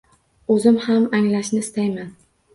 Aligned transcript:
O‘zim 0.55 0.79
ham 0.85 1.05
anglashni 1.19 1.63
istayman. 1.69 2.11